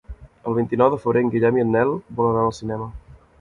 [0.51, 2.89] El vint-i-nou de febrer en Guillem i en Nel volen anar al cinema.